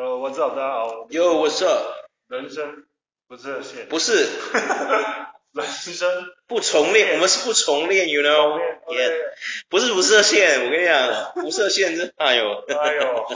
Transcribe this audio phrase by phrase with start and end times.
[0.00, 1.08] Hello，我知道大家好。
[1.10, 1.82] Yo，what's up？
[2.28, 2.84] 人生
[3.26, 3.88] 不设限。
[3.88, 4.28] 不是。
[5.50, 6.08] 人生
[6.46, 9.10] 不重练，我们是不重练，you know？Yeah，
[9.68, 12.64] 不是不设限，我跟你讲，不设限是，哎呦。
[12.68, 13.26] 哎呦。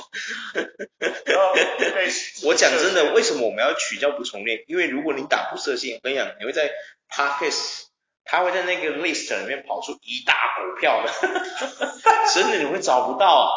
[2.47, 4.63] 我讲真的，为什么我们要取叫不重练？
[4.69, 6.71] 因为如果你打不设限，我跟你讲，你会在
[7.11, 7.87] Podcast，
[8.25, 11.11] 他会在那个 list 里面跑出一大股票的，
[12.33, 13.53] 真的你会找不到。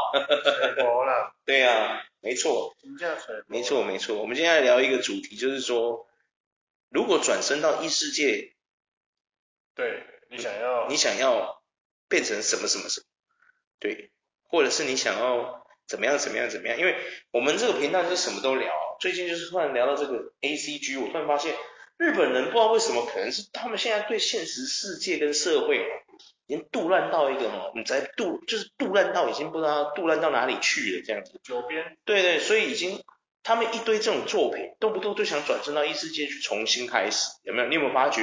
[1.45, 2.01] 对啊。
[2.25, 2.75] 没错，
[3.45, 4.17] 没错没错。
[4.19, 6.07] 我们今天来聊一个主题，就是说，
[6.89, 8.55] 如果转身到异世界，
[9.75, 11.61] 对，你想要，你想要
[12.09, 13.05] 变成什么什么什么，
[13.77, 14.09] 对，
[14.41, 16.79] 或者是你想要怎么样怎么样怎么样？
[16.79, 16.97] 因为
[17.29, 21.55] 我们这个频道就是什么都聊，最近就是突然聊到这个 ACG，我突然发现
[21.97, 25.85] 日本人不知道为什么，可能是他们现在对现实世界跟社会。
[26.47, 31.39] 已经杜烂到一个哦，你在杜就是杜烂到已经不知道杜烂到哪里去了这样子。
[31.43, 31.97] 九边。
[32.05, 33.03] 对对，所以已经
[33.41, 37.67] 他们一堆这种作品，动不动就想转身到异世界去重新开始，有没有？
[37.67, 38.21] 你有没有发觉？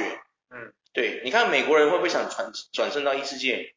[0.49, 3.73] 嗯，对，你看美国人会不会想转转生到异世界？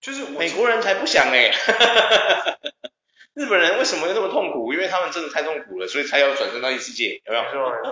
[0.00, 1.50] 就是美国人才不想哎，
[3.34, 4.72] 日本人为什么会那么痛苦？
[4.72, 7.42] 因为他们真的太痛苦了，所以才要转身到异世界，有没有？
[7.42, 7.82] 没错没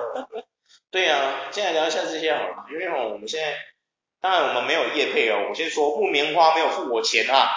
[0.40, 0.46] 错。
[0.92, 3.56] 对啊，现在聊一下这些好了，因为哦，我们现在。
[4.20, 7.48] 当然我们没有业配哦，我先说木棉花没有付我钱啊，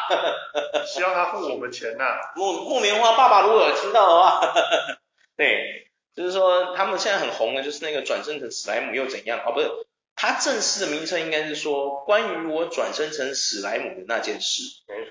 [0.86, 2.18] 希望他付我们钱呐、啊。
[2.36, 4.54] 木木棉花爸爸如果有听到的话，
[5.36, 9.40] 对，就是说他们现在很红的，就是那个转生成史莱姆又怎样？
[9.46, 9.72] 哦，不是，
[10.16, 14.62] 他正式的名称应该是说关于我转生成史莱姆的那件事，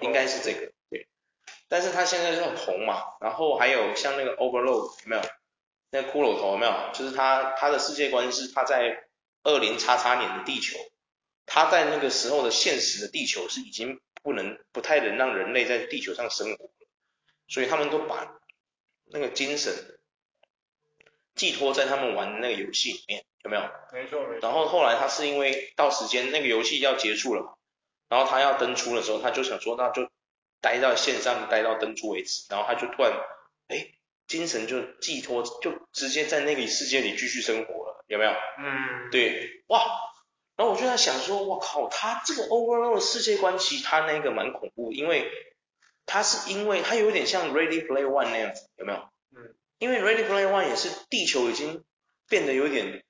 [0.02, 1.08] 应该是这个，对。
[1.69, 5.22] 但是他现在就很红嘛，然后还有像那个 Overload 有没有？
[5.91, 6.72] 那个骷髅头有没有？
[6.92, 9.04] 就是他他的世界观是他在
[9.42, 10.78] 二零叉叉年的地球。
[11.48, 16.70] 他在那个时候的现实的地球是已经不能不太能让人类在地球上生活了，
[17.48, 18.38] 所以他们都把
[19.06, 19.98] 那个精神
[21.34, 23.62] 寄托在他们玩的那个游戏里面，有没有？
[23.92, 24.41] 没错没错。
[24.42, 27.54] 然后后来他是因为到时间那个游戏要结束了嘛，
[28.09, 30.10] 然后他要登出的时候，他就想说那就
[30.60, 33.12] 待到线上待到登出为止，然后他就突然
[33.69, 33.88] 哎
[34.26, 38.30] 精神就寄托就直接在那个世界里继续生活了，有没有？
[38.59, 39.80] 嗯，对，哇。
[40.58, 45.30] 然后我就在想说，我靠，他这个 overall 的世界观，其实他那个蛮恐怖，因为
[46.04, 48.98] 他是因为他有点像 Ready Player One 那样子，有没有？
[49.36, 49.54] 嗯。
[49.78, 51.84] 因为 Ready Player One 也是地球已经
[52.28, 53.04] 变得有点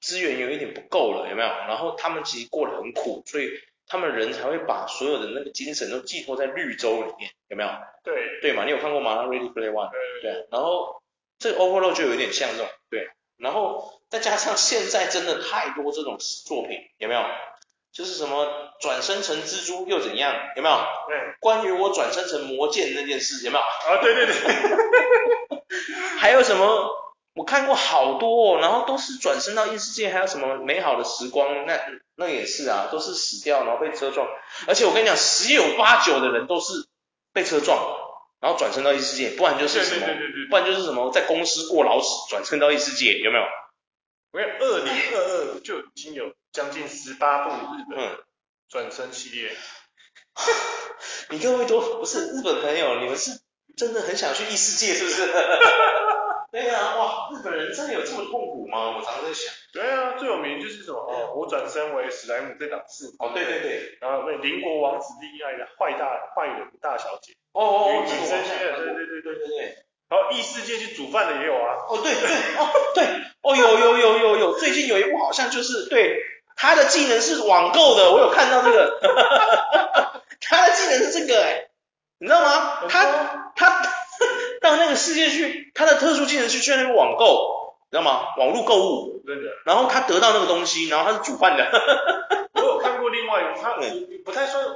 [0.00, 1.48] 资源有一点不够了，有没有？
[1.48, 3.48] 然后他们其实过得很苦，所以
[3.86, 7.68] 他们人才会把所有的那个精神都寄托在绿洲里面，有没有？
[8.02, 8.40] 对。
[8.42, 8.64] 对嘛？
[8.64, 9.92] 你有看过吗？Ready Player One。
[9.92, 10.32] 对对对。
[10.32, 10.48] 对。
[10.50, 11.00] 然后
[11.38, 13.08] 这个 overall 就有点像这种，对。
[13.40, 13.96] 然后。
[14.10, 17.20] 再加上现在真的太多这种作品，有没有？
[17.92, 18.44] 就是什么
[18.80, 20.34] 转生成蜘蛛又怎样？
[20.56, 20.74] 有没有？
[21.06, 21.16] 对。
[21.38, 23.62] 关于我转生成魔剑那件事，有没有？
[23.62, 24.34] 啊，对对对。
[26.18, 26.90] 还有什么？
[27.34, 31.64] 我看过好多哦，然后都是转生到异世界，还有什么美好的时光？
[31.64, 31.80] 那
[32.16, 34.26] 那也是啊，都是死掉，然后被车撞。
[34.66, 36.72] 而且我跟你讲，十有八九的人都是
[37.32, 37.78] 被车撞，
[38.40, 40.06] 然后转身到异世界，不然就是什么？
[40.06, 40.48] 对对对对对。
[40.48, 43.44] 不然就是什么在公司过劳死，转身到异世界，有没有？
[44.32, 45.18] 我看二零二
[45.54, 48.18] 二就已经有将近十八部日本
[48.68, 49.50] 转身系列。
[49.50, 49.56] 嗯、
[51.30, 53.40] 你各位都不是日本朋友，你们是
[53.76, 55.22] 真的很想去异世界是不是？
[56.52, 58.96] 对啊，哇，日本人真的有这么痛苦吗？
[58.96, 59.54] 我常常在想。
[59.72, 60.98] 对啊，最有名就是什么？
[60.98, 63.06] 哦，我转身为史莱姆这档事。
[63.18, 63.98] 哦，对对对。
[64.00, 67.34] 然后为邻国王子恋爱的坏大坏人大小姐。
[67.52, 69.76] 哦哦哦，女生系列，对对对对对对。
[70.08, 71.86] 然后异世界去煮饭的也有啊。
[71.88, 72.28] 哦，对对，
[72.58, 73.04] 哦对。
[73.42, 76.18] 哦，有有有有有，最近有一部好像就是对，
[76.56, 79.00] 他的技能是网购的，我有看到这个，
[80.42, 81.68] 他的技能是这个哎，
[82.18, 82.82] 你知道吗？
[82.88, 83.82] 他他
[84.60, 88.34] 到那个世界去，他的特殊技能是去那个网购，你知道吗？
[88.36, 89.42] 网络购物，对的。
[89.64, 91.70] 然后他得到那个东西，然后他是煮饭的。
[92.54, 93.74] 我有看过另外一个，他
[94.24, 94.66] 不太算，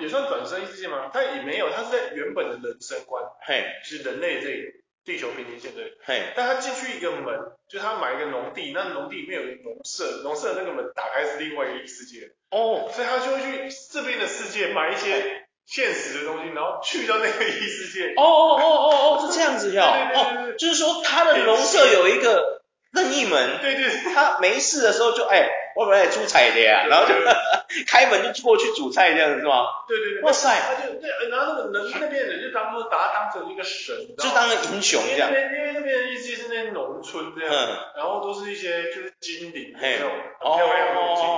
[0.00, 1.10] 也算转生异世界吗？
[1.12, 4.86] 他也没有，他是在原本的人生观，嘿，是人类这个。
[5.06, 18.14] 地球平行线对，嘿，但他进去一个门，就他买一个农地，那农地里面有农舍，农舍那个门打开是另外一个异世界，哦，所以他就会去这边的世界买一些现实的东西，然后去到那个异世界。
[18.16, 19.84] 哦哦哦哦哦，是这样子呀，
[20.14, 23.84] 哦，就是说他的农舍有一个任意门，对对，
[24.14, 25.48] 他没事的时候就哎。
[25.76, 26.86] 会不会来出彩的呀？
[26.88, 27.12] 然后就
[27.86, 29.66] 开门就过去煮菜这样子是吗？
[29.86, 30.22] 对对对。
[30.22, 30.48] 哇塞！
[30.58, 35.28] 他就对，然后那个人那边人就当做把他当成一个神，就当个英雄这样。
[35.28, 37.52] 因为因为那边的意思是那些农村这样，
[37.94, 40.08] 然后都是一些就是精灵那种
[40.40, 41.36] 很漂亮的精灵。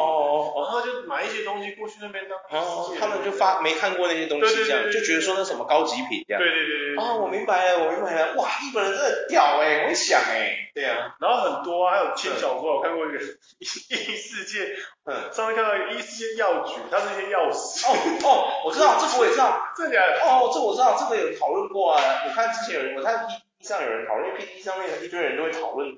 [0.65, 2.39] 然后就买一些东西过去那边当。
[2.61, 6.43] 哦，他们就发没看过那些东西，这样就觉得说那什么高级品这样。
[6.43, 6.97] 对对对对。
[6.97, 8.35] 哦，我明白了，我明白了。
[8.37, 10.71] 哇，日本人真的屌哎，我想哎。
[10.75, 11.15] 对啊。
[11.21, 13.19] 然后很多啊还有轻小说，我看过一个
[13.59, 17.87] 异世界，嗯，上面看到一个异世界药局，它是一些钥匙。
[17.87, 17.95] 哦
[18.25, 19.61] 哦，我知道，这个我也知道。
[19.77, 19.99] 这个？
[20.23, 22.03] 哦，这我知道，这个有讨论过啊。
[22.27, 25.89] 我看之前有人，我看 PTT 上有人讨论，PTT 上面一堆人都会讨论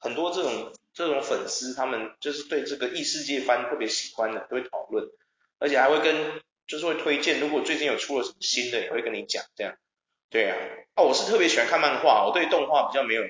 [0.00, 0.72] 很多这种。
[0.92, 5.08] 这种粉丝他们就是对这个异世界番特别喜欢的，都会讨论，
[5.58, 9.76] 而且还会跟就是会推荐，如果最近有出了什么新的，也会跟你讲这样。
[10.30, 10.56] 对啊，
[10.96, 13.22] 哦，我是特别喜欢看漫画，我对动画比较没有，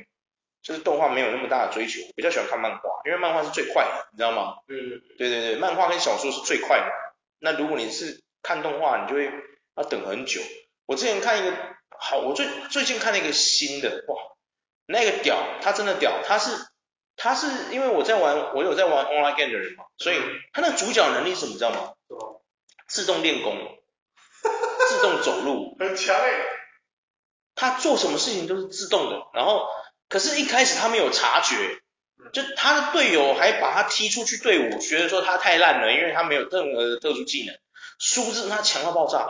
[0.62, 4.56] 就是动画没有那么大的追求，比较喜欢看漫画，因为漫画是最快的，你知道吗？
[4.68, 6.86] 嗯对对对对，漫画跟小说是最快的。
[7.38, 9.30] 那如果你是看动画，你就会
[9.76, 10.40] 要等很久。
[10.86, 11.56] 我之前看一个，
[11.98, 14.16] 好，我最最近看了一个新的，哇，
[14.86, 16.69] 那个屌，他真的屌，他是。
[17.16, 20.16] 他是因为我在玩，我有在玩 online game 的人嘛，所以
[20.52, 21.92] 他那主角能力是什么，你知道吗？
[22.88, 23.56] 自动练功，
[24.88, 26.30] 自动走路， 很强哎。
[27.54, 29.68] 他做什么事情都是自动的，然后
[30.08, 31.56] 可是，一开始他没有察觉，
[32.32, 37.54] 就他的队友还把他踢出去队伍，觉得说他太烂了，因为他没有任何的特殊技能，
[37.98, 39.28] 殊不知他强到爆炸。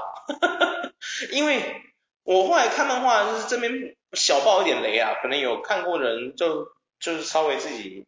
[1.32, 1.82] 因为
[2.23, 6.69] 我后来看漫画，就是这边小爆一点雷啊，可能有看过的人就。
[7.00, 8.06] 就是稍微自己，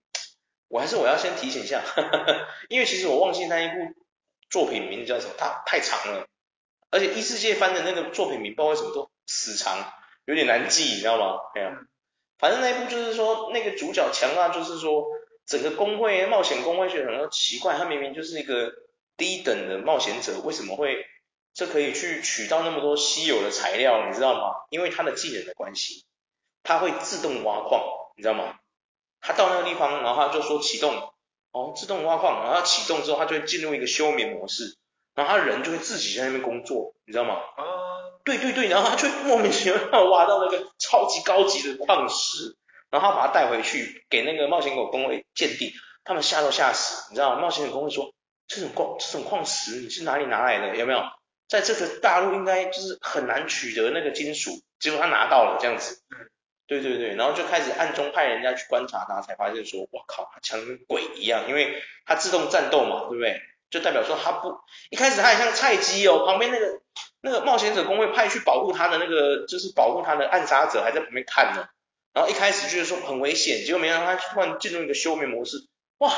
[0.69, 3.94] 我还是我要先提醒一下，呵呵，因为其实我忘记那一部
[4.50, 6.27] 作品名叫什么，它太长了，
[6.91, 9.93] 而且异世界翻的那个作品名不知道为什么都死长，
[10.27, 11.41] 有点难记，你知道吗？
[11.55, 11.71] 没有，
[12.39, 15.06] 反正那一部就是说那个主角强大，就是说
[15.47, 18.73] 整个工会冒险工会觉得很奇怪，他明明就是一个
[19.17, 21.06] 低等的冒险者，为什么会
[21.55, 24.55] 这可以去取到那么多稀有的材料，你知道吗？
[24.71, 26.05] 因为他的技能的关系，
[26.62, 27.83] 他会自动挖矿，
[28.17, 28.59] 你知道吗？
[29.23, 31.13] 他到那个地方，然后他就说启动，
[31.53, 34.77] 哦，自动挖矿，然后启动之后，他就会进入一个休眠模式，
[35.15, 37.35] 然后他人就会自己在那边工作，你知道吗？
[37.35, 37.65] 啊，
[38.25, 42.57] 对对对，然后他就莫名其妙挖到那个超级高级的矿石，
[42.91, 45.71] 然后他把它带回去给那个冒险狗工会鉴定，
[46.05, 47.41] 他们吓都吓死，你知道吗？
[47.41, 48.13] 冒险狗工会说，
[48.49, 50.77] 这种矿这种矿石你是哪里拿来的？
[50.77, 51.01] 有没有？
[51.49, 56.03] 在这个大陆应该就是很难取得那个金属，结果他拿到了这样子。
[56.81, 63.41] 对对对，然后就开始暗中派人家去观察他，才发现说，我靠，他强跟鬼一样，因为他自动战斗嘛，对不对？
[63.71, 64.59] 就代表说他不，
[64.91, 66.81] 一开始他很像菜鸡哦，旁边那个
[67.23, 71.67] 那个冒险者公会派去保护他的那个，就是保护他的暗杀者还在旁边看呢。
[72.13, 75.57] 然后一开始就是说很危险，结果没想到他突然进入一个休眠模式，
[75.99, 76.13] 哇，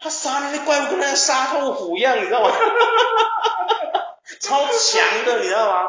[0.00, 2.50] 他杀那些怪物跟那个杀透虎一样，你知道吗？
[4.40, 5.88] 超强的，你知道吗？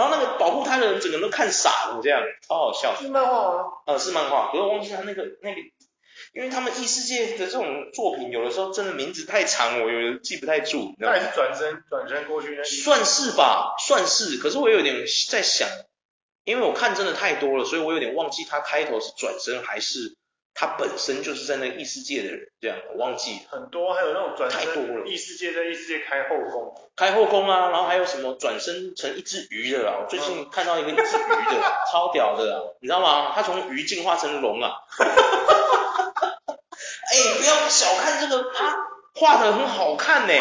[0.00, 2.96] 然后那个保护他的人整个人都看傻了，这样超好笑。
[2.98, 3.64] 是漫画吗？
[3.86, 5.60] 呃，是漫画，可是我忘记他那个那个，
[6.32, 10.94] 因为他们异世界的这种作品，有的时候真的名字太长，我有的记不太住。
[10.98, 12.64] 那也是转身转身过去那？
[12.64, 14.38] 算是吧，算是。
[14.38, 15.68] 可是我有点在想，
[16.44, 20.16] 因为我看真的太多了，所以我有点忘记他开头是转身还是。
[20.60, 25.06] 他本身就是在那个异世界的人，这样我忘记很多，还有那种转太多了。
[25.06, 30.00] 异世界在异世界开后宫，开后宫啊，然后还有什么转身成一只鱼的啦。
[30.02, 33.32] 我最近看到一个一只鱼的，超屌的啦，你知道吗？
[33.34, 34.70] 他从鱼进化成龙啊！
[37.10, 38.76] 哎、欸，不要小看这个，他
[39.14, 40.34] 画的很好看呢，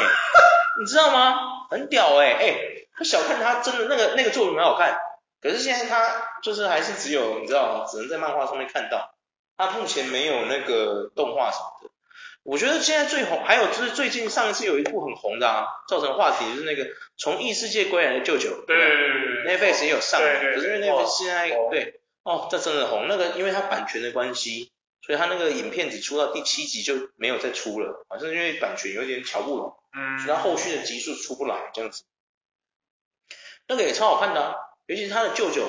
[0.81, 1.39] 你知道吗？
[1.71, 2.55] 很屌哎、欸、哎，
[2.97, 4.99] 不、欸、小看他，真的那个那个作品很好看。
[5.41, 7.87] 可是现在他就是还是只有你知道？
[7.89, 9.08] 只能在漫画上面看到。
[9.59, 11.89] 他目前没有那个动画什么的，
[12.43, 16.87] 我觉得现在最红，还有就是最近上一次有一部很红的啊，造成话题就是那个
[17.17, 18.77] 从异世界归来的舅舅，对
[19.45, 24.71] ，Netflix 也有上，可是因为 Netflix 现在对，哦，这真的红，那个因为它版权的关系，
[25.05, 32.03] 所以它那个影片只出到第七集就没有再出了，好像因为版权有点瞧不拢，嗯，所以它后续的集数出不来这样子，
[33.67, 35.67] 那个也超好看的啊，尤其是他的舅舅。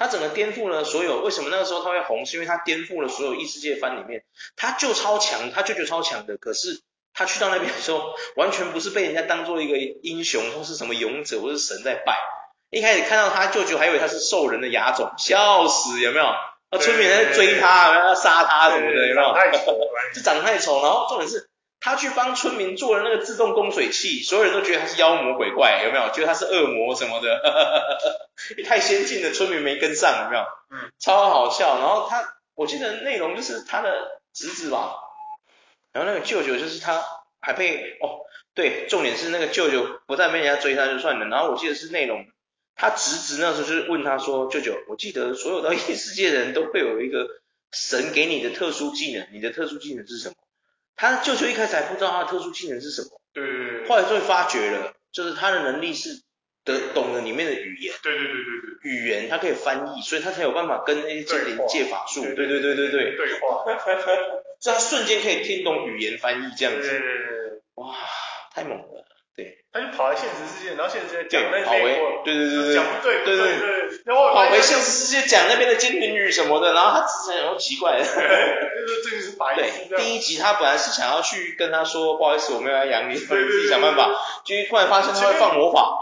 [0.00, 2.24] 他整个颠覆了所有，为什么那个时候他会红？
[2.24, 4.24] 是因为他颠覆了所有异世界番里面，
[4.56, 6.38] 他就超强，他舅舅超强的。
[6.38, 6.80] 可是
[7.12, 12.16] 他去到那边的时候，完全不是被人家当做一个英雄，或是什么勇者，或是神在拜。
[12.70, 16.24] 一开始看到他舅舅，还以为他是兽人的亚种，笑死，有没有？
[16.24, 19.34] 啊，村民在追他，然后要杀他什么的，有没有？
[19.34, 20.80] 太丑了， 就长得太丑。
[20.80, 21.49] 然后重点是。
[21.80, 26.12] 他去帮村民做了那个自动供水器，所有人都觉得他是妖魔鬼怪，有没有？
[26.12, 28.30] 觉得他是恶魔什么的，
[28.66, 30.44] 太先进的村民没跟上，有没有？
[30.70, 31.78] 嗯，超好笑。
[31.78, 34.94] 然后他，我记得内容就是他的侄子吧，
[35.92, 37.02] 然后那个舅舅就是他
[37.40, 38.20] 还被哦，
[38.54, 42.26] 对，重点是那个舅舅不但被人家追他就算了，然后我记得是内容，
[42.76, 47.26] 他侄子那时候就是问他说，舅舅，我记得所有的异世界的人都会有一个
[47.72, 50.34] 神给你的特殊技能，你的特殊技能是什么？
[51.00, 53.88] 他舅舅一开始还不知道他的特殊技能是什么，对对对。
[53.88, 56.10] 后来就会发觉了，就是他的能力是
[56.62, 57.94] 得懂得里面的语言。
[58.02, 58.42] 对对对对
[58.82, 58.90] 对。
[58.90, 62.22] 语言他可以翻译，所以他才有办法跟那些精灵借法术。
[62.22, 63.16] 对对对对对。
[63.16, 63.64] 对话。
[64.60, 66.86] 所以他瞬间可以听懂语言翻译这样子。
[66.86, 67.62] 对对对。
[67.76, 67.94] 哇，
[68.52, 69.06] 太猛了。
[69.34, 69.64] 对。
[69.72, 71.80] 他就跑来现实世界，然后现实世界讲那些
[72.24, 72.74] 对对对对。
[72.74, 73.24] 讲不对。
[73.24, 73.89] 对对对。
[74.06, 78.04] 跑回现实世界讲那边的精灵语什么的，然后他之前有奇怪的。
[78.04, 84.08] 就是这个是白对，第一集他本来是想要去跟他说，不好意思，我没有来养你，你自己想办法。
[84.44, 86.00] 就突然发现他会放魔法，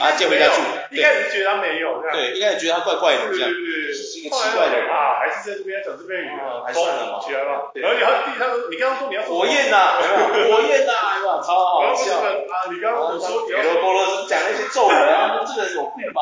[0.00, 0.62] 啊，接回家住。
[0.90, 3.50] 一开始觉得他没有，对，一开始觉得他怪怪的，这样。
[3.50, 6.30] 是一个奇怪的人啊，还是在这边讲这边语，
[6.64, 7.70] 还算了嘛，起来吧。
[7.74, 11.40] 然后你他弟他说，你刚刚说你要火焰呐，火焰呐，是吧？
[11.44, 12.26] 超好笑啊！
[12.72, 16.20] 你刚刚我说，罗波罗讲那些咒语啊，这个人有病吧？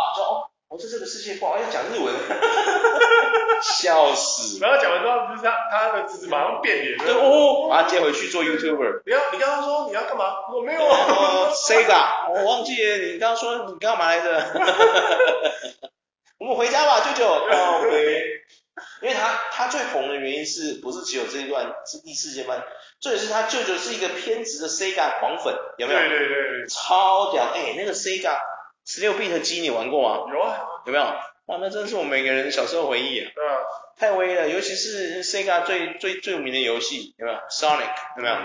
[0.74, 2.12] 我在这个世界不好，要讲日文，
[3.62, 4.58] 笑死！
[4.60, 9.02] 然后讲完之后，不是他他的侄子马上变脸，对哦，把他接回去做 YouTuber。
[9.06, 10.34] 你要你刚刚说你要干嘛？
[10.52, 11.52] 我没有啊。
[11.54, 14.46] Sega，我忘记了，你刚刚说你干嘛来着？
[16.38, 17.24] 我们回家吧，舅舅。
[17.32, 18.24] OK。
[19.00, 22.64] 因为他他最红的原因是不是只有这一段是异世界版？
[23.00, 26.00] 这也是他舅舅是一个偏执的 Sega 狂粉，有没有？
[26.00, 26.66] 对对对。
[26.68, 27.44] 超屌！
[27.54, 28.36] 哎，那个 Sega。
[28.84, 30.32] 十六 bit 机你玩过吗？
[30.32, 31.04] 有啊，有没有？
[31.46, 33.30] 哇，那真的是我们每个人小时候回忆啊。
[33.34, 33.56] 对啊。
[33.96, 38.36] 太威了，尤其是 Sega 最最最有名的游戏，有没有？Sonic 有没有？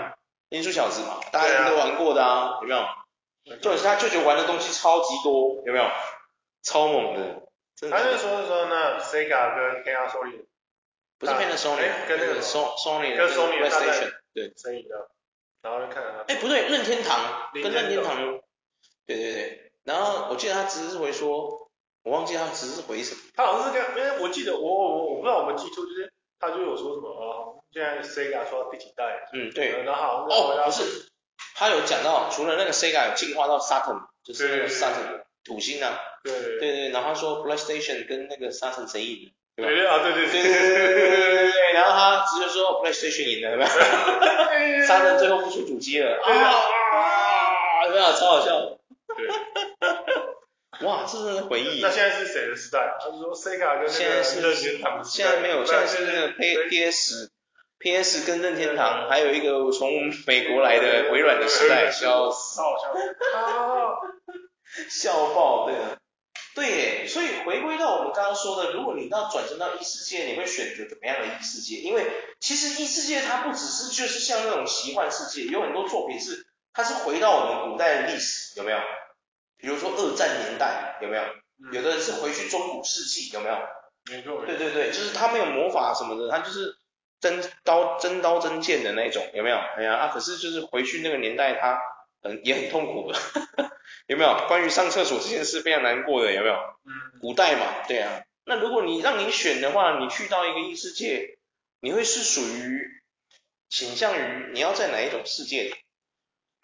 [0.50, 2.86] 音速小子嘛，大家都玩过的啊，有没有？
[3.60, 5.90] 重点是他舅舅玩的东西超级多，有没有？
[6.62, 7.42] 超猛的。
[7.90, 10.44] 他那时候说那 Sega 跟 Panasonic，
[11.18, 14.52] 不是 Panasonic，跟那个 Sony 跟 Sony PlayStation，对。
[14.56, 15.08] 生意的。
[15.62, 16.32] 然后就看看他。
[16.32, 18.16] 哎，不对，任天堂跟任天堂，
[19.06, 19.69] 对对对。
[19.84, 21.68] 然后我记得他只是回说，
[22.02, 23.20] 我忘记他只是回什么。
[23.34, 29.28] 他好像是跟，因为我记得我我我不知道我们记错，就是他就有说什么啊，现在 Sega 说到第几代？
[29.32, 29.82] 嗯，对。
[29.84, 31.08] 然后好哦，不是，
[31.54, 35.98] 他有讲到除了那个 Sega 有进化到 Saturn，就是那个 Saturn 土星啊。
[36.22, 36.90] 对对对对。
[36.90, 39.32] 然后他说 PlayStation 跟那个 Saturn 谁赢？
[39.56, 41.72] 对对啊，对对对对对对对。
[41.72, 43.70] 然后他直接说 PlayStation 赢了，有没有
[44.86, 46.18] ？Saturn 最后不出主机了。
[46.22, 47.84] 啊啊！
[47.86, 48.12] 有没有？
[48.12, 48.78] 超好笑。
[49.16, 51.80] 对，哇，这真是回忆。
[51.82, 52.96] 那现在是谁的时代？
[53.00, 55.04] 他是说 Sega 跟那个任天堂。
[55.04, 62.94] 现在没有，现在是那个 PS，PS 跟任天堂，还有一个从美国来的微软的时代，笑死，好笑，
[64.88, 65.98] 笑爆，对啊，
[66.54, 71.76] 对，所以回归到我们刚刚说的，如果你要转身到异世界，你会选择怎么样的异世界？
[71.76, 72.06] 因为
[72.38, 78.78] 其实异世界它不只是就是像那种奇幻世界，有很多作品是它是回到我们古代的历史，有没有？
[79.56, 81.22] 比如说二战年代有没有？
[81.72, 83.58] 有的人是回去中古世纪有没有？
[84.10, 84.44] 没错。
[84.46, 86.74] 对对对，就是他没有魔法什么的，他就是
[87.20, 89.56] 真刀真刀真剑的那种有没有？
[89.76, 91.78] 哎呀啊，可是就是回去那个年代他
[92.22, 93.18] 很也很痛苦的，
[94.08, 94.46] 有没有？
[94.48, 96.54] 关于上厕所这件事非常难过的有没有？
[96.54, 97.20] 嗯。
[97.20, 98.22] 古代嘛，对啊。
[98.46, 101.38] 那如果你让你选的话，你去到一个异世界，
[101.80, 102.88] 你会是属于
[103.68, 105.74] 倾向于你要在哪一种世界里？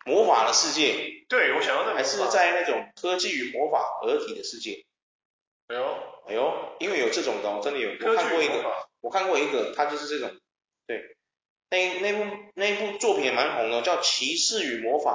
[0.06, 4.86] 魔法的世界，对，我想要那还是在那种科技与魔法合体的世界。
[5.66, 5.98] 哎呦，
[6.28, 10.38] 哎呦，因为有这种的，我真的有，我看过一个，我看过一个，它就是这种，
[10.86, 11.16] 对，
[11.70, 15.14] 那那部那部作品也蛮红的，叫《骑士与魔法》，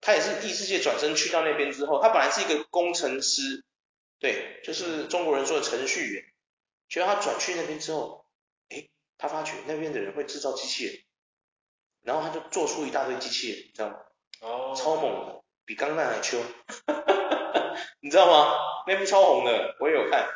[0.00, 3.62] 他也是异世界转身去到那边之后，他本来是一个工程师，
[4.18, 6.24] 对，就是中国人说的程序员，
[6.88, 8.24] 结果他转去那边之后，
[8.70, 11.05] 哎，他发觉那边的人会制造机器人。
[12.06, 13.96] 然后他就做出一大堆机器人，你知道吗？
[14.40, 14.74] 哦。
[14.76, 16.38] 超猛的，比钢弹还秋。
[18.00, 18.54] 你知道吗？
[18.86, 20.28] 那部超红的，我也有看。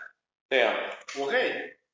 [0.49, 0.75] 对啊。
[1.21, 1.53] 我可以，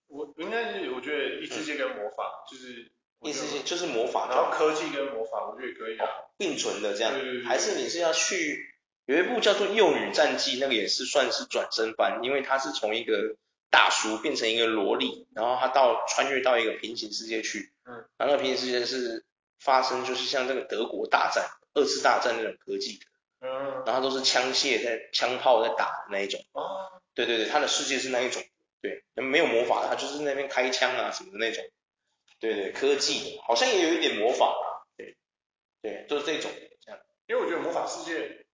[0.08, 2.90] 我应该是我觉得异世界跟魔法就是
[3.20, 7.12] 异世界就是魔法，然后科技跟魔法我觉得也可以啊，并存的这样。
[7.12, 7.44] 对对对。
[7.44, 13.36] 还是你是要去有一部叫做《幼女战记》，那个也是算是转身版，因为他是从一个
[13.70, 17.72] 大叔变成一个萝莉，然后他到穿越到一个平行世界去。
[17.84, 17.92] 嗯。
[18.16, 19.25] 然后那个平行世界是。
[19.58, 23.06] 发生就是像这个德国大战、二次大战那种科技的，
[23.40, 28.42] 嗯，然后都是枪械在枪炮在打的那一种，哦，对对对，他的世界是那一种，
[28.80, 31.64] 对，没有魔法，他就是那边开枪啊什么的那种，
[32.38, 35.16] 对对，科技好像也有一点魔法啊，对，
[35.82, 36.50] 对，就是这种
[36.84, 38.46] 这样，因为我觉得魔法世界，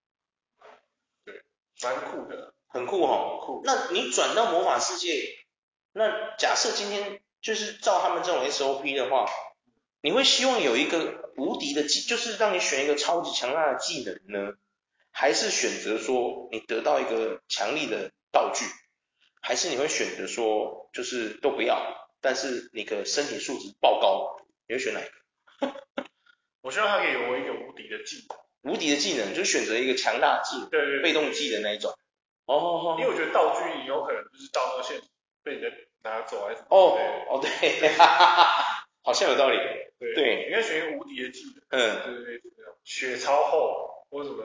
[1.25, 1.43] 对，
[1.83, 5.37] 蛮酷的，很酷哈，酷，那你转到魔法世界，
[5.93, 9.29] 那假设今天就是照他们这种 SOP 的话。
[10.03, 14.53] 你会希望有一个无敌的技，就是让你选一个超级强大的技能呢，
[15.13, 18.65] 还是选择说你得到一个强力的道具，
[19.41, 24.37] 还是你会选择说就是都不要，但是你的身体素质爆高，
[24.69, 25.13] 你会选哪一个？
[26.63, 28.73] 我希望他给我一个无敌的技能。
[28.73, 31.93] 无敌的技能，就选择一个强大技能，对对，对，被动技的那一种。
[32.47, 32.97] 哦哦哦。
[32.99, 35.01] 因为我觉得道具你有可能就是到那个线
[35.43, 35.77] 被人家
[36.09, 36.61] 拿走还是。
[36.71, 36.97] 哦
[37.29, 38.65] 哦对，哈哈哈，
[39.03, 39.59] 好像有道理。
[39.99, 40.15] 对。
[40.15, 40.47] 对。
[40.47, 41.63] 应该选一个无敌的技能。
[41.69, 42.03] 嗯。
[42.05, 42.43] 对对对，
[42.85, 44.45] 血超厚或什么，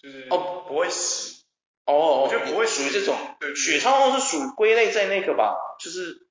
[0.00, 1.44] 就是哦不会死。
[1.84, 2.22] 哦。
[2.22, 3.16] 我觉得不会属于这种。
[3.40, 3.54] 对。
[3.54, 6.26] 血超厚是属归类在那个吧，就是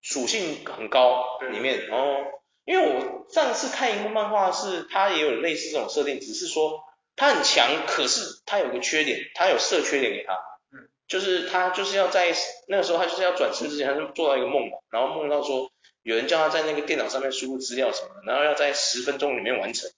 [0.00, 2.26] 属性很高里面哦。
[2.66, 6.84] 因为我上次看一部漫画，是它也有类似这种设定，只是说
[7.16, 10.34] 它很强，可是它有个缺点，它有设缺点给他，
[10.72, 12.32] 嗯，就是他就是要在
[12.68, 19.90] 那个时候，他就是要转身之前，他就做到一个梦嘛，然后梦到说有人叫他在那个电脑上面输入资料什么的，然后要在十分钟里面完成，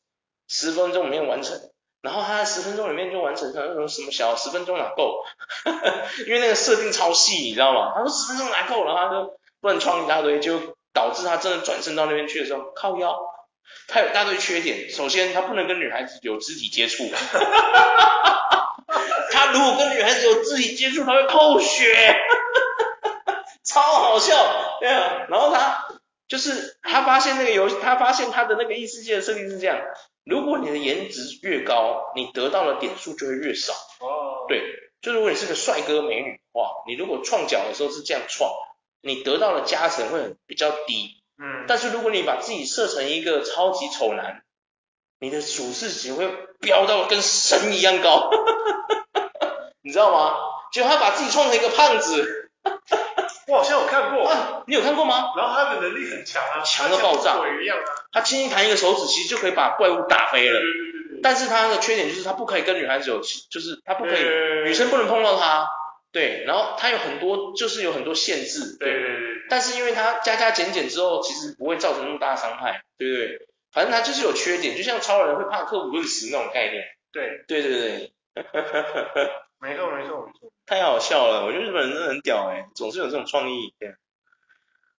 [0.48, 1.58] 十分钟里面完成，
[2.00, 5.24] 然后他在十分钟里面就完成，他说什么小十分钟哪够，
[6.26, 7.92] 因为那个设定超细，你知道吗？
[7.94, 10.76] 他说十分钟哪够，然后他就乱创一大堆就。
[10.94, 13.18] 导致他真的转身到那边去的时候，靠腰，
[13.88, 14.90] 他有一大堆缺点。
[14.90, 17.08] 首先，他不能跟女孩子有肢体接触。
[19.32, 22.14] 他如果跟女孩子有肢体接触，他会扣血，
[23.64, 24.36] 超好笑。
[24.80, 25.82] 对啊，然后他
[26.32, 29.78] 就是他发现那个游戏，他发现他的那个异世界的设定是这样：
[30.24, 33.74] 如果你的颜值越高，你得到的点数就会越少。
[34.00, 34.46] 哦。
[34.48, 34.62] 对，
[35.02, 38.50] 就如果你是个帅哥美女的话，你如果创角的时候是这样创。
[39.02, 44.42] 你得到的加成会比较低，嗯，但是如果你把自己设成一个超级丑男，
[45.20, 48.30] 你的处事值会飙到跟神一样高，
[49.84, 50.34] 你知道吗？
[50.72, 52.50] 就他把自己创成一个胖子，
[53.48, 55.32] 我好像有看过，啊，你有看过吗？
[55.36, 60.60] 然后他的能力很强啊，强到爆炸，鬼一样啊，他轻轻弹一个手指，其实就可以把怪物打飞了。
[60.60, 64.22] 对对对对，但是他的缺点就是他不可以跟女孩子有，就是他不可以，
[64.64, 65.68] 女生不能碰到他。
[66.12, 69.28] 对，然后他有很多，就是有很多限制，对，对对对。
[69.48, 73.48] 但是因为他加加减减之后，其实不会造成那么大的伤害，对不对？
[73.72, 76.84] 反正他就是有缺点，就像超人会怕克卜论石那种概念。
[77.10, 78.12] 对，对对对。
[79.62, 80.52] 没错没错没错。
[80.66, 83.72] 太好笑了，我觉得日本人真的很屌哎，总是有这种创意。
[83.78, 83.94] 对。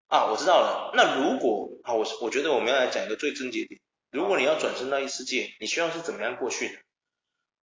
[0.08, 0.92] 啊，我知道了。
[0.96, 3.82] 那如果啊，我我觉得我们要来讲一个最症结点。
[4.12, 6.76] 如果你要转身到异世界，你希望是怎么样过去的？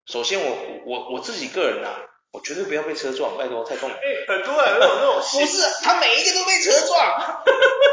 [0.06, 2.10] 首先我，我我我自己个人啊。
[2.32, 3.96] 我绝对不要被车撞，拜托，太痛了。
[3.96, 7.00] 哎，很多人都有那种， 不是，他每一个都被车撞，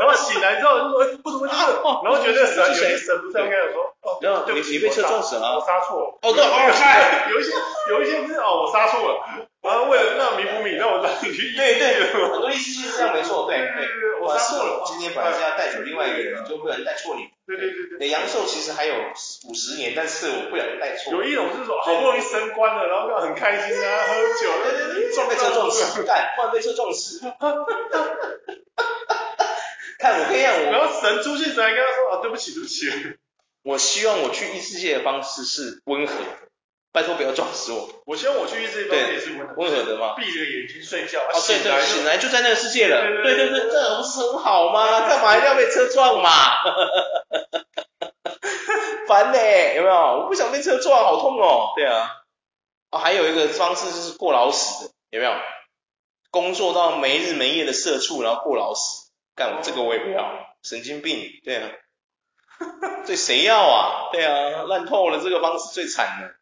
[0.01, 1.71] 然后醒来之后就说，为什么这样？
[2.03, 3.92] 然后觉得神神不是应该有说，
[4.31, 6.19] 哦，然后你你被车撞死了，我杀错了。
[6.23, 6.49] 哦对，哦
[7.33, 7.53] 有一些
[7.91, 9.25] 有一些是哦，我杀错了，
[9.63, 11.55] 然后为了让弥补米，让我让你去。
[11.57, 13.89] 对对，很多意思就是这样，没错，对对。
[14.21, 17.29] 我杀错了，今天本来是要带走另外一个人，就不小心带错你。
[17.47, 18.09] 对对对对。
[18.09, 18.95] 阳寿其实还有
[19.49, 21.13] 五十年，但是我不小心带错。
[21.13, 27.21] 有一种是说，好不容易升官了，然后很开心啊，喝酒，对对对，撞被车撞死， 干，突然被车撞死。
[29.99, 32.91] 看我可以让，我然后神出现，神还跟他说，啊，对不起，对不起。
[33.63, 36.15] 我希望我去异世界的方式是温和。
[36.93, 37.89] 拜托不要撞死我！
[38.05, 40.13] 我希望我去异世界方式也是温温和的吗？
[40.15, 43.01] 闭着眼睛睡觉，啊，对对，醒来就在那个世界了。
[43.23, 45.09] 对对对，这不是很好吗？
[45.09, 46.29] 干嘛一定要被车撞嘛？
[49.09, 49.39] 烦呢，
[49.75, 49.95] 有没有？
[50.21, 51.73] 我不想被车撞，好痛哦。
[51.77, 52.11] 对啊。
[52.91, 55.33] 哦，还有一个方式就是过劳死的，有没有？
[56.31, 60.31] 工作到没日没夜的社畜，然后过劳死，干这个我也不要，
[60.63, 61.27] 神经病。
[61.43, 61.71] 对啊。
[63.07, 64.11] 这谁要啊？
[64.13, 66.35] 对啊，烂透了，这个方式最惨的。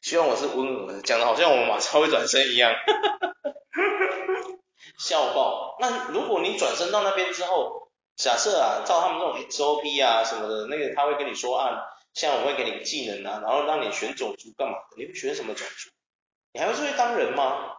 [0.00, 2.72] 希望我是温和的，讲的好像我马上会转身一样，
[4.98, 5.76] 笑爆。
[5.80, 11.82] 那如果你转身到那边之后，假设啊，照他们这种 SOP 啊什么的，那个他会跟你说啊，
[12.14, 14.96] 像我会给你个技能啊，然后让你选种族干嘛的？
[15.02, 15.90] 你会选什么种族？
[16.52, 17.72] 你还会会当人吗？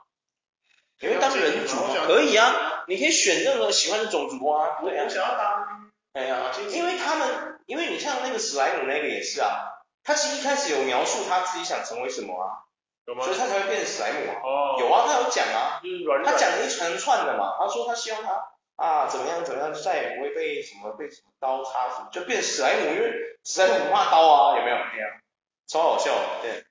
[0.99, 1.93] 你会当人族吗？
[2.05, 4.79] 可以啊，你可以选任何喜欢的种族啊。
[4.81, 5.03] 对啊。
[5.05, 5.76] 我想要当。
[6.17, 9.73] 哎呀，因为他们，因为你像那个史莱姆那个也是啊。
[10.03, 12.63] 他其实一开始有描述他自己想成为什么啊，
[13.05, 13.23] 有吗？
[13.23, 14.41] 所以他才会变成史莱姆啊。
[14.41, 14.77] 哦。
[14.79, 15.79] 有啊，他有讲啊。
[15.83, 16.33] 就是软软。
[16.33, 18.41] 他讲了一长串的嘛，他说他希望他
[18.77, 23.11] 啊怎么样怎么样，就再也不会被什么被什么刀插什么，就变史莱姆，因为
[23.43, 24.77] 史莱姆不怕刀啊，有没有？
[24.77, 25.21] 对啊。
[25.67, 26.63] 超好笑，对。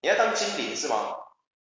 [0.00, 1.16] 你要当精灵是吗？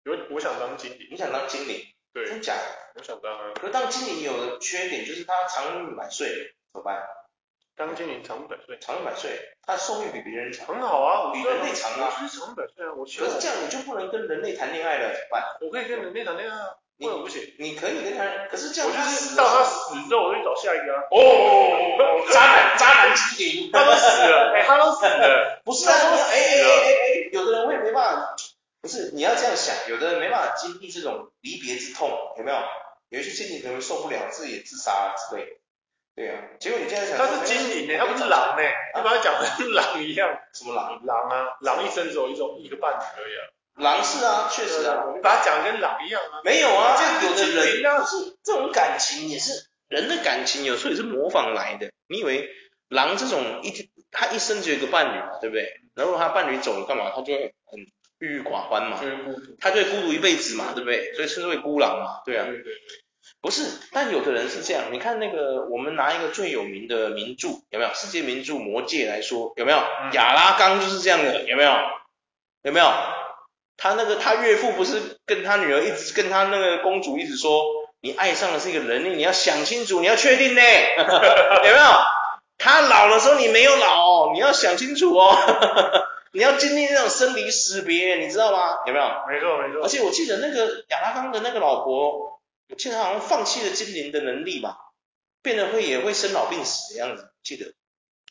[0.04, 1.08] 有，我想当精灵。
[1.10, 1.82] 你想当精灵？
[2.14, 2.24] 对。
[2.26, 2.54] 真假？
[2.94, 3.52] 我想当啊。
[3.60, 7.02] 可是当精灵有的缺点就是他长命百岁，怎么办？
[7.74, 12.12] 当精灵长命百岁，长命百岁，他的寿命比别人长，很好啊，比人类长啊。
[12.12, 13.04] 我是长命百岁啊，我。
[13.04, 15.42] 可是这样你就不能跟人类谈恋爱了，怎么办？
[15.62, 17.42] 我可以跟人类谈恋爱啊，为什么不行？
[17.58, 18.90] 你可以跟他，可是这样。
[18.90, 21.02] 我就是到他死之后，我就找下一个啊。
[21.10, 25.60] 哦 渣男渣男精灵，他都死了，哎，他都死了。
[25.64, 28.36] 不是啊，哎哎哎哎哎，有的人会没办法，
[28.80, 32.56] 不是你要这样想，有的人没办法经历这种离别之痛，有没有？
[33.10, 35.60] 有一些精灵可能受不了，自己也自杀之类。
[36.16, 38.62] 对啊，结果你现在想，他是精灵呢，他不是狼呢，
[38.94, 40.30] 你把他讲的跟狼一样。
[40.54, 41.04] 什么狼？
[41.04, 43.44] 狼啊，狼一生只有一种一个伴侣而已啊。
[43.76, 46.40] 狼是啊，确实啊，你把它讲跟狼一样啊。
[46.42, 51.90] 没有啊，这有的人是这种感情也是人的感情，有时候也是模仿来的。
[52.08, 52.48] 你以为
[52.88, 55.82] 狼这种一天他一生只有一个伴侣嘛，对不对？
[55.94, 57.12] 然后他伴侣走了干嘛？
[57.14, 57.80] 他就会很
[58.20, 58.98] 郁郁寡欢嘛，
[59.60, 61.12] 他就会孤独一辈子嘛，对不对？
[61.12, 62.46] 所以称之为孤狼嘛，对啊。
[62.46, 62.72] 对对对。
[63.46, 64.86] 不是，但有的人是这样。
[64.90, 67.94] 你看那个，我们拿一个最有名的名著，有没有？
[67.94, 69.78] 世界名著《魔戒》来说，有没有？
[70.14, 71.72] 亚拉冈就是这样的，有没有？
[72.62, 72.92] 有没有？
[73.76, 77.62] 他那个他岳父不是跟他女儿一直跟他那个公主一直说，
[78.00, 80.60] 你爱上的是一个人类，你要想清楚，你要确定呢，
[81.62, 81.86] 有没有？
[82.58, 85.36] 他老的时候你没有老，你要想清楚哦，
[86.34, 88.78] 你要经历那种生离死别，你知道吗？
[88.88, 89.06] 有没有？
[89.28, 89.84] 没错没错。
[89.84, 92.34] 而且我记得那个亚拉冈的那个老婆。
[92.68, 94.76] 我记得好像放弃了精灵的能力吧，
[95.42, 97.74] 变得会也会生老病死的样子，记得，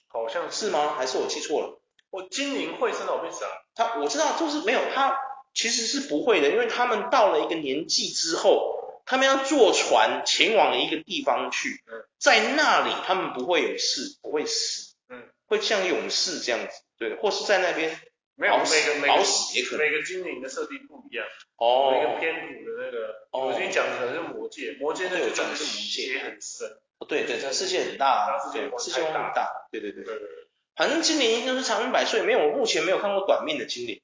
[0.08, 0.94] 好像是，是吗？
[0.96, 1.82] 还是我记错了？
[2.10, 3.52] 我精灵会生老病死啊？
[3.74, 5.18] 他我知道就是没有，他
[5.54, 11.82] 其实是不会的，因为他们到了一个年纪之后，他们要坐船前往一个地方去，
[12.20, 18.00] 在那里他们不会有事，不会死，嗯，会像勇士这样子，对，或是在那边。
[18.38, 21.26] 没有每个每个每个精灵的设定不一样，
[21.58, 26.20] 哦，每个偏土的那个，我今天讲的可能是魔界，魔界那个讲的是魔界。
[26.20, 26.68] 很深，
[27.00, 30.04] 哦对对，这世界很大，世界世界很大，对对对，
[30.76, 34.02] 反正精灵都是长命百岁，没有，我目前没有看过短命的精灵，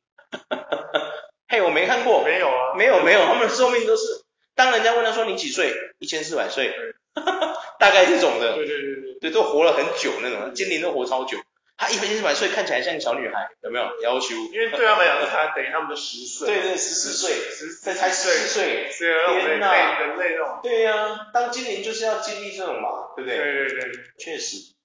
[1.50, 4.24] 嘿，我没看过，没有啊，没有没有，他们的寿命都是，
[4.56, 6.74] 当人家问他说你几岁，一千四百岁，
[7.80, 11.38] 大概这种的，对对对对，对都活了很久那种，精灵都活超久。
[11.82, 14.02] 他一百一十百岁，看起来像个小女孩，有没有？
[14.04, 14.36] 要求？
[14.36, 16.48] 因为对他们来讲，他等于他们的十岁。
[16.48, 20.00] 对对，十四岁，十才十四岁，天哪！
[20.00, 20.60] 人类那种。
[20.62, 23.36] 对呀，当精灵就是要经历这种嘛，对不对？
[23.36, 24.76] 对对对，确实，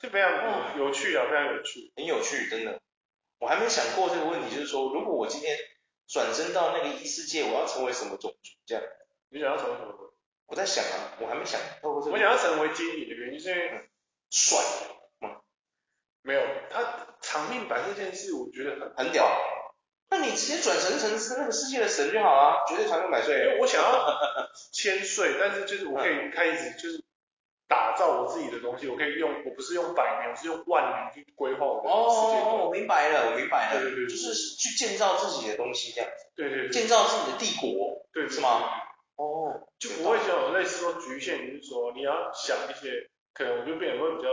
[0.00, 2.80] 就非常有趣啊，非常有趣，很有趣，真的。
[3.38, 5.56] 我还没想过这个问题，就是说，如果我今天
[6.08, 8.50] 转身到那个异世界，我要成为什么种族？
[8.66, 8.82] 这样，
[9.30, 10.12] 你想要成为什么？
[10.48, 12.12] 我在想啊，我还没想透过这个。
[12.12, 13.88] 我想要成为精灵的原因是因为
[14.30, 14.58] 帅。
[16.22, 19.26] 没有，他长命百岁这件事，我觉得很很屌。
[20.10, 23.36] 那你直接转神成是那个世界的神就好啊，绝对长命百岁。
[23.36, 24.18] 因为我想要
[24.72, 27.02] 千岁，但是就是我可以开始就是
[27.68, 32.42] 打造我自己的东西，我可以用，我不是用百年，我是用万年去规划我的世界。
[32.44, 33.80] 哦，我明白了，我明白了。
[33.80, 36.26] 对对对，就是去建造自己的东西这样子。
[36.34, 36.68] 对对。
[36.70, 38.04] 建造自己的帝国。
[38.12, 38.28] 对。
[38.28, 38.60] 是吗？
[39.16, 39.68] 哦。
[39.78, 44.28] 就不会像有类似说局限，就是说你要想一些，可能我就变得会比较。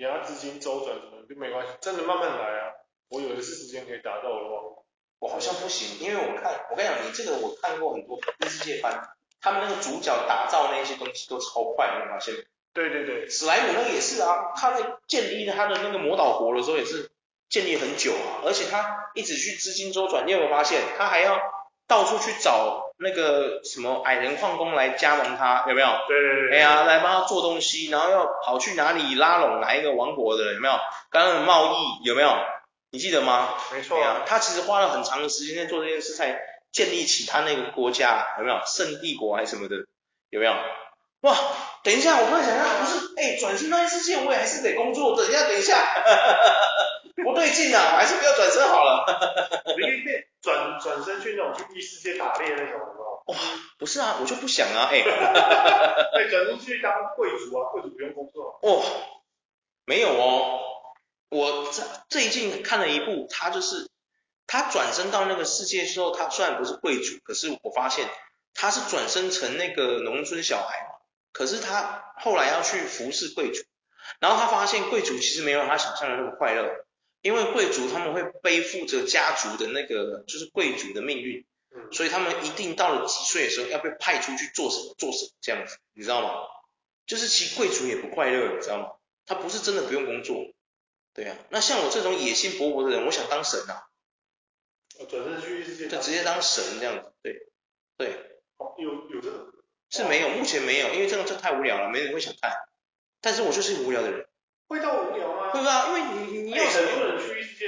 [0.00, 2.72] 你要资金周转什么就没关系，真的慢慢来啊。
[3.10, 4.80] 我有的是时间可以达到的话，
[5.18, 8.98] 我好像不行，因为我看，我跟你讲，你这个我看过很多异世界番，
[9.42, 12.34] 他们那个主角打造那些东西都超快，你有发现？
[12.72, 17.10] 对对对，史莱姆那个也是啊，他在建立他的那个魔导国的时候也是
[17.50, 20.80] 建立很久啊，而且他一直去资金周转，你有没有发现？
[20.96, 21.38] 他还要
[21.90, 22.86] 到处去找。
[23.02, 25.88] 那个什么矮人矿工来加盟他，有没有？
[26.06, 26.58] 对对对。
[26.58, 30.74] 哎呀，来帮他做东西，然后要跑去哪里拉拢哪一个王国的，有没有？
[31.10, 32.30] 刚刚的贸易有没有？
[32.90, 33.54] 你记得吗？
[33.72, 33.98] 没错。
[33.98, 38.60] 啊，他其实花了很长的时间在做这件事，才建立起他那个国家，有没有？
[38.66, 39.76] 圣帝国还是什么的，
[40.28, 40.52] 有没有？
[41.22, 41.34] 哇，
[41.82, 45.16] 等一下，我突然想到，不是，哎，转身那一世界，我也还是得工作。
[45.16, 45.74] 等一下，等一下，
[47.24, 49.62] 不对劲啊，我还是不要转身好了。
[49.76, 53.10] 你可以变转转身去那种去异世界打猎那种，哦不好？
[53.26, 53.36] 哇，
[53.78, 55.02] 不是啊，我就不想啊，哎。
[56.12, 58.58] 对，转身去当贵族啊，贵族不用工作。
[58.62, 58.82] 哦，
[59.84, 60.60] 没有哦，
[61.28, 63.88] 我这最近看了一部，他就是
[64.46, 68.08] 他转身到那个世界之后，他虽然不是贵族，可是我发现
[68.54, 70.96] 他是转身成那个农村小孩嘛，
[71.32, 73.62] 可是他后来要去服侍贵族，
[74.18, 76.84] 然后他发现贵族其实没有他想象的那么快乐。
[77.22, 81.44] 因为贵族他们会背负着家族的那个，就是贵族的命运，
[81.92, 86.34] 所以他们一定到了几岁的时候要被派出去做什么做什么这样子，你知道吗？
[87.06, 88.92] 就是其实贵族也不快乐，你知道吗？
[89.26, 90.52] 他不是真的不用工作，
[91.14, 91.36] 对啊。
[91.50, 93.88] 那像我这种野心勃勃的人，我想当神啊，
[95.08, 97.48] 转身去异世界，就直接当神这样子，对
[97.96, 98.26] 对。
[98.78, 99.52] 有有这个？
[99.90, 102.52] 是没有，目前没有，因为这个这太无聊了，没人会想看。
[103.20, 104.26] 但是我就是一个无聊的人。
[104.70, 105.50] 会到无聊吗？
[105.50, 106.88] 会啊，因为你你要什么？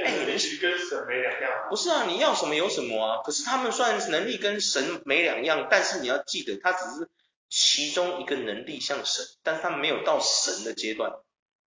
[0.04, 1.66] 哎，你们其实跟神没两样。
[1.68, 3.22] 不是啊，你要什么有什么啊。
[3.24, 7.08] 可是他们虽然能力跟神没两样，但是你要记得，他只是
[7.50, 11.10] 其中一个能力像神，但是他没有到神的阶段，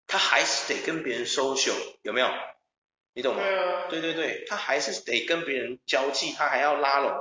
[0.07, 2.29] 他还是得跟别人 social，有没有？
[3.13, 3.43] 你懂吗？
[3.43, 3.87] 对啊。
[3.89, 7.11] 对对对，他还是得跟别人交际，他还要拉拢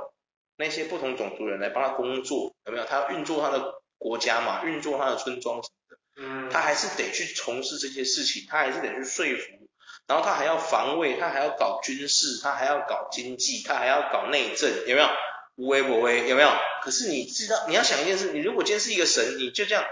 [0.55, 2.85] 那些不同种族人来帮他工作，有没有？
[2.85, 5.69] 他要运作他的国家嘛，运作他的村庄什。
[6.17, 9.67] 嗯，他还是得去从事这些事情，他还是得去说服，
[10.07, 15.09] 然后他还要防卫，他还要搞军事，他还要搞经济，他还要搞内政，有没有？
[15.55, 16.49] 无为不为，有没有？
[16.81, 19.85] 可是你知道，你要想一件事，你如果今天是一个神，你就这样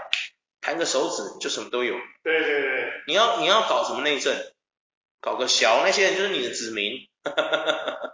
[0.60, 1.94] 弹个手指，就什么都有。
[2.22, 2.92] 对对对。
[3.06, 4.36] 你要你要搞什么内政？
[5.20, 7.08] 搞个小，那些人就是你的子民。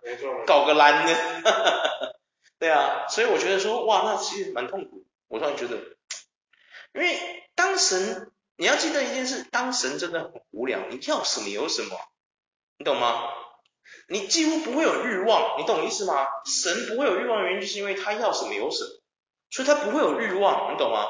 [0.04, 0.44] 没错。
[0.46, 1.14] 搞个烂的。
[2.60, 5.04] 对啊，所以我觉得说，哇，那其实蛮痛苦。
[5.26, 5.76] 我突然觉得，
[6.92, 11.96] 因为当神，你要记得一件事，当神真的很无聊，你要什么有什么，
[12.78, 13.28] 你懂吗？
[14.08, 16.26] 你几乎不会有欲望，你懂意思吗？
[16.44, 19.00] 神不会有欲望的原因，就是因为他要什么有什么，
[19.50, 21.06] 所以他不会有欲望，你懂吗？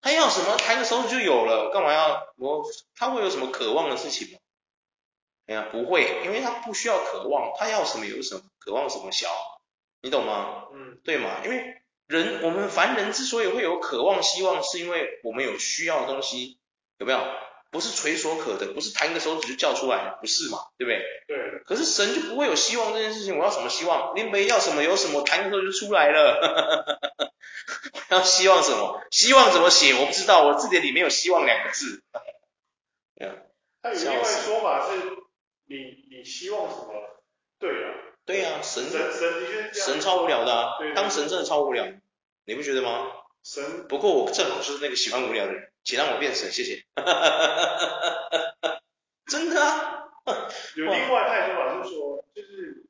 [0.00, 2.62] 他要什么，抬个手指就有了，干嘛要我？
[2.94, 4.38] 他会有什么渴望的事情吗？
[5.46, 9.28] 哎呀，不会，因为他不需要渴望，他要什么有什么，渴望什么小，
[10.00, 10.64] 你懂吗？
[10.72, 11.40] 嗯，对吗？
[11.44, 16.58] 因为人，我们凡人之所以会有渴望、希望，是因为我们有需要的东西，
[16.98, 17.20] 有没有？
[17.70, 20.58] 不是垂手可得，不是弹个手指就叫出来，不是嘛？
[20.78, 21.02] 对不对？
[21.26, 21.62] 对。
[21.64, 24.12] 可是神就不会有希望这件事情，我要什么希望？
[24.14, 27.00] 你没要什么有什么，弹个手指就出来了。
[28.10, 29.02] 我要希望什么？
[29.10, 29.94] 希望怎么写？
[29.94, 32.02] 我不知道，我字典里没有希望两个字。
[33.16, 33.34] 对啊。
[33.82, 35.00] 他有另外说法是。
[35.66, 36.92] 你你希望什么？
[37.58, 37.90] 对啊，
[38.24, 41.86] 对呀、啊，神神神神超无聊的啊，对对对，当神真的超无聊，
[42.44, 43.10] 你不觉得吗？
[43.42, 46.84] 神，不过我正好就是那个喜欢无聊的人，请让我变神，谢谢。
[49.26, 50.00] 真的啊。
[50.76, 52.86] 有另外一派说法就是说，就是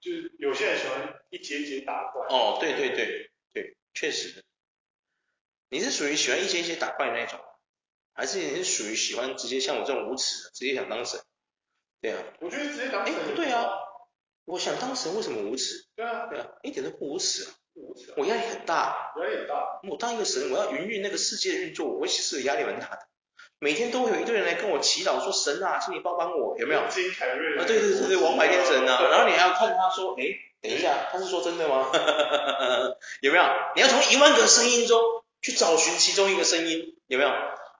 [0.00, 2.26] 就是有些人喜欢一节一节打怪。
[2.28, 4.44] 哦，对对对对，确实。
[5.70, 7.40] 你是属于喜欢一节一节打怪的那种。
[8.12, 11.20] 还是你是属于喜欢直接像我这种无耻，直接想当神？
[12.00, 12.18] 对啊。
[12.40, 13.14] 我觉得直接当神。
[13.14, 13.68] 哎，不对啊！
[14.44, 15.86] 我想当神，为什么无耻？
[15.96, 16.26] 对啊。
[16.26, 17.50] 对啊，一点都不无耻啊！
[17.74, 18.14] 不无耻啊。
[18.16, 19.12] 我压力很大。
[19.16, 19.80] 压力很大。
[19.88, 22.98] 我当一个神，我要云运那个世界的运作，我其实压力蛮大的。
[23.60, 27.58] 每天都会有一堆人来跟我祈祷说：“神啊，请你帮帮我，有没有？”金凯瑞。
[27.58, 29.02] 啊，对对对对，王牌天神啊！
[29.10, 30.22] 然后你还要看他说：“哎，
[30.62, 31.90] 等一下，他是说真的吗？”
[33.20, 33.44] 有没有？
[33.74, 35.00] 你要从一万个声音中
[35.42, 37.30] 去找寻其中一个声音，有没有？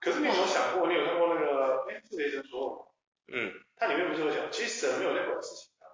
[0.00, 2.83] 可是你有没有想过，你有看过那个，哎，是雷神索尔吗？
[3.30, 5.86] 嗯，它里面不是有讲，其实神没有在管事情啊。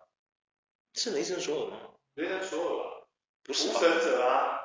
[0.94, 1.77] 是雷神索尔吗？
[2.14, 3.07] 雷神索尔吧，
[3.44, 3.75] 不是吧？
[3.75, 4.61] 屠神者啊，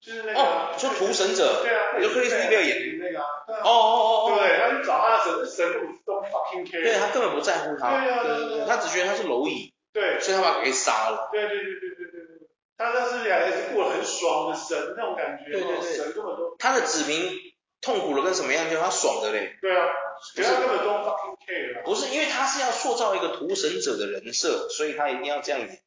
[0.00, 0.38] 就是那个。
[0.38, 1.62] 哦，你说屠神者？
[1.62, 3.26] 对啊，你说克里斯蒂贝尔演的那个啊？
[3.46, 3.60] 对啊。
[3.64, 4.38] 哦哦哦哦。
[4.38, 6.82] 对，他去找他的神，神根本都 fucking care。
[6.82, 7.90] 对，他根本不在乎他。
[7.90, 8.22] 对啊。
[8.22, 9.74] 对对他只觉得他是蝼蚁。
[9.92, 10.20] 对。
[10.20, 11.28] 所以他把他给杀了。
[11.32, 12.48] 对对对对对对对。
[12.76, 15.50] 他那是两个人是过得很爽的神那种感觉。
[15.50, 15.92] 对对对。
[15.92, 16.56] 神根本都。
[16.58, 17.36] 他的子民。
[17.80, 18.68] 痛苦的跟什么样？
[18.68, 19.56] 就他爽的嘞。
[19.62, 19.86] 对啊，
[20.36, 21.84] 不是根本都 fucking care。
[21.84, 25.82] 不是，因为他是要塑造一个屠神者的人设，所以他一定要这样演。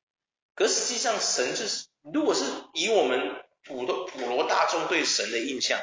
[0.55, 5.79] 可实际上，神就是，如果是以我们普罗普罗大众对神的印象，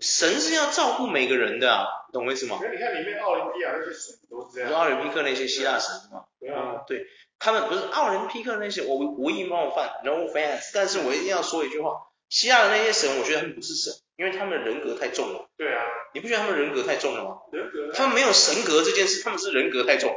[0.00, 2.58] 神是要照顾每个人的啊，懂我意思吗？
[2.62, 4.72] 因为你看里面奥林匹亚那些神都是这样。
[4.72, 6.24] 奥林匹克那些希腊神嘛？
[6.38, 6.82] 对啊。
[6.86, 7.06] 对，
[7.38, 11.92] 他们不是奥林匹克那些，我无意冒犯，no offense，但是我一定要说一句话，
[12.28, 13.92] 希腊的那些神，我觉得他们不是神。
[14.20, 15.48] 因为他们人格太重了。
[15.56, 15.82] 对啊。
[16.12, 17.38] 你不觉得他们人格太重了吗？
[17.52, 17.90] 人格。
[17.94, 20.14] 他们没有神格这件事，他们是人格太重。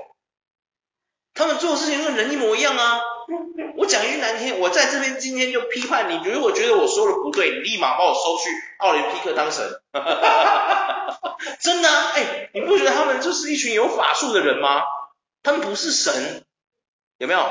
[1.33, 2.99] 他们做的事情跟人一模一样啊。
[3.79, 9.63] 我讲一句难听，我在这边今天就批判你，如果觉得我说的不对，你立马把我收去奥林匹克当神。
[11.61, 14.83] 真的啊，哎，你不觉得他们就是一群有法术的人吗？
[15.43, 16.43] 他们不是神，
[17.19, 17.49] 有没有？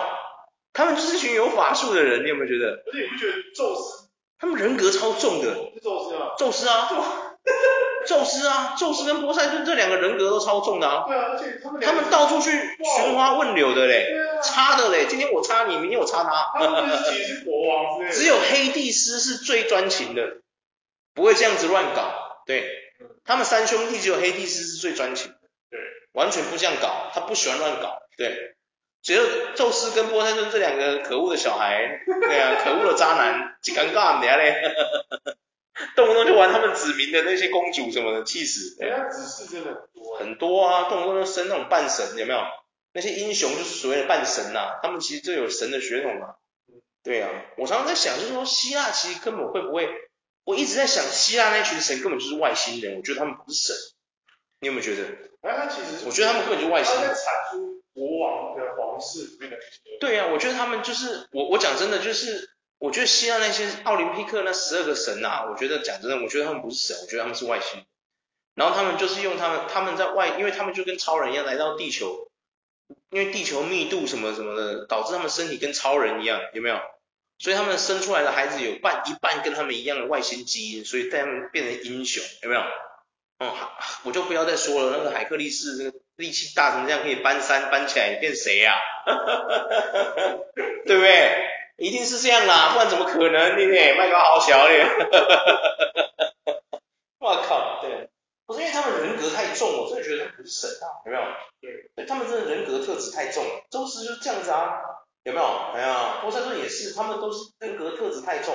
[0.74, 2.82] 他们就是一群有法术的人，你有没有觉得？
[2.86, 4.01] 而且你不觉得宙斯？
[4.42, 6.88] 他们人格超重的，是宙斯啊，宙斯啊，
[8.04, 11.04] 宙斯啊，宙斯跟波塞顿这两个人格都超重的啊。
[11.06, 16.50] 对啊，而且他们他们到处去寻花问柳的嘞，插的嘞，今天我插你，明天我插他。
[16.58, 18.14] 他们其实是国王之类的。
[18.18, 20.38] 只有黑帝斯是最专情的，
[21.14, 22.42] 不会这样子乱搞。
[22.44, 22.68] 对，
[23.24, 25.38] 他们三兄弟只有黑帝斯是最专情的，
[25.70, 25.78] 对，
[26.14, 28.56] 完全不这样搞，他不喜欢乱搞，对。
[29.02, 29.22] 只有
[29.54, 34.62] 宙斯跟波塞顿这两个可恶的小孩，对啊， 可恶的渣男，就尴尬你嘞，
[35.96, 38.76] 动不动就玩他们子民的那些公主什么的，气死。
[38.78, 40.16] 人家子嗣真的很多。
[40.18, 42.40] 很多啊，动不动就生那种半神，有没有？
[42.94, 46.36] 那些英雄就是所谓的半神呐、啊，他们其实就有神的血统啊。
[47.02, 49.88] 对啊，我常常在想，就是说希腊其实根本会不会？
[50.44, 53.76] 我一直在想，希腊那群神根本就是外星人，我觉得他们不是神。
[54.60, 55.08] 你有没有觉得？
[55.40, 57.12] 哎，他其实我觉得他们根本就是外星人。
[57.94, 59.56] 国王的皇室里面的。
[60.00, 67.84] 对啊，我觉得他们就是我，我讲真的就是，我觉得希腊那些奥林匹克那十二个神呐、啊，我觉得讲真的，我觉得他们不是神，我觉得他们是外星。
[68.54, 72.28] 然后他们就是用他们，他们在外，因为他们就跟超人一样来到地球，
[73.10, 76.78] 因为地球密度什么什么的，导致他们身体跟超人一样，有没有？
[77.38, 82.60] 所以他们生出来的孩子有半一半跟他们一样的外星基因，所以带他们变成英雄，有没有？
[83.38, 83.56] 哦，
[84.04, 88.74] 我就不要再说了，那个海克力士这个力气大成这样，可以搬山搬起来，你变谁呀？
[90.86, 91.48] 对不对？
[91.76, 93.58] 一定是这样啦，不然怎么可能？
[93.58, 93.94] 你呢？
[93.96, 94.86] 麦高好小咧。
[97.18, 98.08] 我靠，对，
[98.46, 101.24] 不是因为他们人格太重，我真的觉得他不是神啊，有没有？
[101.96, 103.62] 对，他们真的人格特质太重了。
[103.70, 104.80] 宙斯就是这样子啊，
[105.24, 105.46] 有没有？
[105.74, 106.20] 没有。
[106.20, 108.54] 波塞冬也是，他们都是人格特质太重。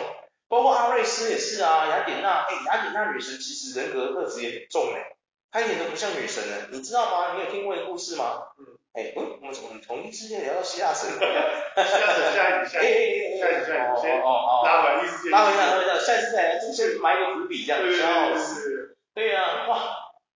[0.50, 5.17] 包括阿瑞斯也是啊，雅典娜，哎，雅典娜女神其实人格特质也很重哎，
[5.52, 7.34] 她一点都不像女神呢，你知道吗？
[7.36, 8.48] 你有听过一个故事吗？
[8.60, 11.10] 嗯，哎，嗯，我们怎么从一之间聊到希腊神？
[11.10, 19.96] 希腊神，下一集，下一集，下一集，下一集，先拉回来，意思，拉回来，拉回来，下一次再来，就先埋一个伏笔，这样，对对对对呀，哇，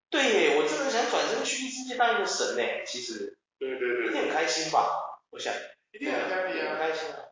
[0.09, 5.19] 对耶，我真的想转身去异世界当一个神呢，其实，对对对，一定很开心吧？
[5.29, 5.53] 我想，
[5.91, 7.29] 一定很开心，很开心啊。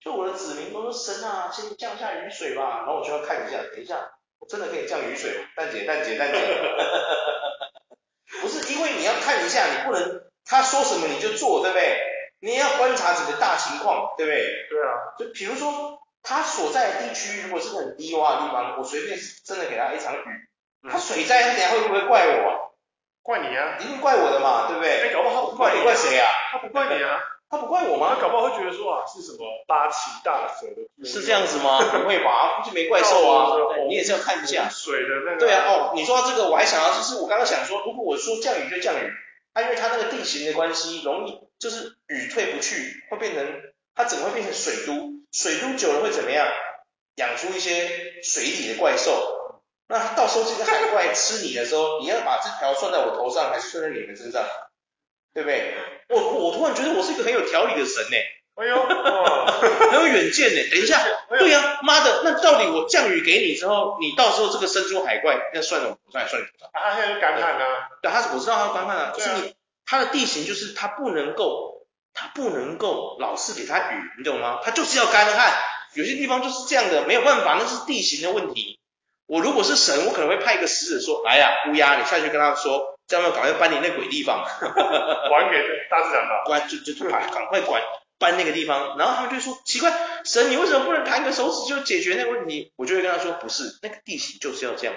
[0.00, 6.38] 就我的子民都说神啊，先降下雨水吧，然后我就要看一下，等一下，我真的可以降雨水，蛋姐蛋姐蛋姐，
[8.40, 11.98] 不是因为你要看一下，你不能他说什么你就做，对不对？
[12.40, 14.42] 你也要观察整个大情况，对不对？
[14.68, 20.48] 对啊，就比如说他所在的地区如果是很低洼的地方，我随便真的给他一场雨，
[20.90, 22.58] 他水灾，他等下会不会怪我啊？
[23.22, 25.02] 怪你啊，一定怪我的嘛，对不对？
[25.02, 26.28] 哎，搞不好他不怪你，怪谁啊？
[26.50, 27.20] 他不怪你啊。
[27.52, 28.14] 他不怪我吗？
[28.14, 31.06] 他搞不好会觉得说啊，是什么八岐大蛇的？
[31.06, 31.84] 是这样子吗？
[32.00, 33.52] 不会吧，估计没怪兽啊。
[33.90, 35.38] 你也是要看一下水的那个。
[35.38, 39.12] 对啊，哦，你说到这个，我还想到就是我刚刚想说，如果我说降雨就降雨，
[39.52, 43.46] 它因为它那个地形的关系，容易就是雨退不去，会变成
[43.94, 46.48] 它整个会变成水都，水都久了会怎么样？
[47.16, 49.60] 养出一些水里的怪兽。
[49.88, 54.42] 那到时候这个海怪吃你的时候，你要把这条算在我头上，还是算在你们身上？
[55.34, 55.74] 对不对？
[56.08, 58.16] 我我突然觉得我是一个很有条理的神呢。
[58.54, 59.46] 哎呦，哇，
[59.90, 60.62] 很有远见呢。
[60.70, 66.48] 等一下，对呀，妈的，那到底我降雨给你之后，你到时候这个生出海怪，那算了，我算了算了。
[66.72, 67.64] 啊，他现在就干旱呢。
[68.02, 69.54] 对，他我知道他干旱啊，就是你
[69.86, 74.60] 他的地形就是他不能够，他不能够老是给他雨，你懂吗？
[74.62, 75.50] 他就是要干旱。
[75.94, 78.78] 有些地方就是这样的，没有办法，那是地形的问题。
[79.26, 82.91] 我如果是神，我可能会派一个使者说，来呀，乌鸦，你下去跟他说。
[83.12, 85.58] 这样要赶快搬你那鬼地方， 还给
[85.90, 86.44] 大自然吧。
[86.46, 87.82] 关就就快赶快管
[88.18, 89.92] 搬那个地方，然后他们就说奇怪，
[90.24, 92.72] 神你为什么不能弹个手指就解决那个问题？
[92.76, 94.94] 我就会跟他说不是，那个地形就是要这样。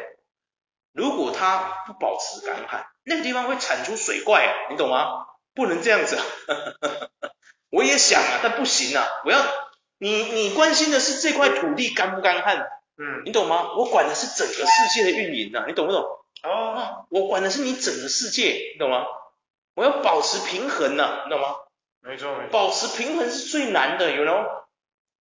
[0.94, 5.26] 如果它不保持干旱，那个地方会产出水怪啊，你懂吗？
[5.54, 6.24] 不能这样子啊。
[7.70, 9.06] 我也想啊，但不行啊。
[9.26, 9.42] 我要
[9.98, 12.60] 你你关心的是这块土地干不干旱？
[12.98, 13.74] 嗯，你懂吗？
[13.76, 16.06] 我管的是整个世界的运营啊，你懂不懂？
[16.44, 19.06] 哦，我管的是你整个世界，你懂吗？
[19.76, 21.56] 我要保持平衡呐，你懂吗？
[22.02, 22.52] 没错，没错。
[22.52, 24.46] 保持平衡是最难的，you know？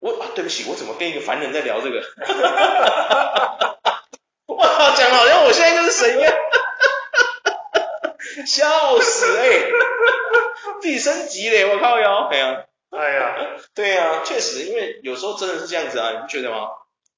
[0.00, 2.02] 我啊，对不起，我怎么跟一个凡人在聊这个？
[4.46, 6.32] 我靠，讲好像我现在就是神一样，
[8.46, 9.70] 笑死哎、欸！
[10.80, 12.26] 自己升级嘞，我靠哟！
[12.30, 13.36] 哎呀，哎呀，
[13.74, 16.68] 对呀，确实，因为有时候真的是这样子啊，你不觉得吗？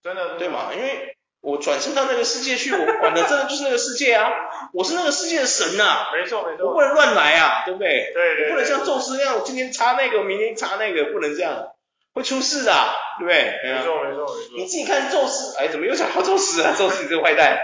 [0.03, 0.71] 真的，对吗？
[0.75, 1.14] 因为。
[1.45, 4.33] 我转身到那个世界去，我 管的真的就是那个世界啊！
[4.73, 6.11] 我是那个世界的神呐、啊！
[6.17, 8.11] 没错没错，我不能乱来啊，对不对？
[8.15, 11.69] 对，对，对，对，我不能像宙斯那样，我今天插那个，明天插那个，不能这样，
[12.15, 13.61] 会出事的、啊，对不对？
[13.63, 14.57] 没错没错没错。
[14.57, 16.75] 你自己看宙斯，哎，怎么又想到宙斯啊？
[16.79, 17.61] 宙斯你这个坏蛋！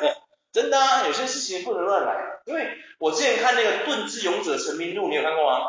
[0.52, 2.14] 真的啊，有些事情不能乱来，
[2.44, 2.68] 因为
[2.98, 5.64] 我之前看那个《盾之勇者成名录》，你有看过吗？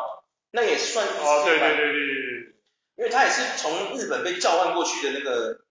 [0.52, 2.54] 那也算哦，对对对对对，
[2.98, 5.63] 因为他也是从日本被召唤过去的那个。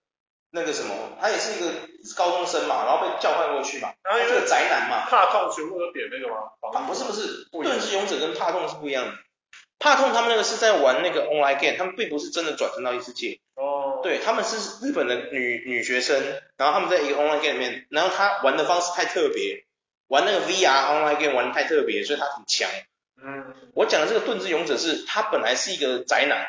[0.54, 1.74] 那个什么，他也是一个
[2.16, 6.52] 高中生嘛，然后被叫唤过去嘛，然后这个宅男嘛，怕痛全部都点那个吗？
[6.72, 9.12] 啊，不是不是，盾之勇者跟怕痛是不一样的。
[9.80, 13.40] 怕痛他们那个是在玩那个 online game，他们并不是真的转生到异世界。
[13.56, 14.00] 哦。
[14.02, 16.22] 对，他们是日本的女女学生，
[16.56, 19.64] 然后他们在一个 online game 里面，然后他玩的方式太特别，
[20.06, 22.70] 玩那个 VR online game 玩的太特别，所以他很强。
[23.20, 23.54] 嗯。
[23.74, 26.46] 我讲的这个盾之勇者是，他本来是一个宅男，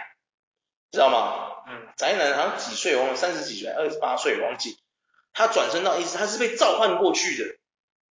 [0.95, 1.51] 知道吗？
[1.67, 2.95] 嗯，宅男好像几岁？
[2.95, 4.77] 忘了三十几岁，二十八岁，忘记。
[5.33, 7.55] 他转身到意思，他是被召唤过去的。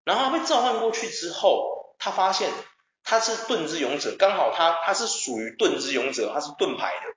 [0.04, 2.52] 然后他被召唤过去之后，他发现
[3.04, 7.14] 他是盾之勇者，刚好他他是属于盾之勇者，他是盾牌的。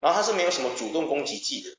[0.00, 1.70] 然后他是没有什么主动攻击技的，